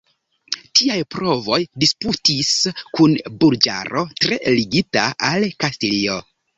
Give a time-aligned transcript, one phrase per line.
[0.79, 2.51] Tiaj provoj disputis
[2.99, 3.15] kun
[3.45, 6.23] burĝaro, tre ligita al Kastilio.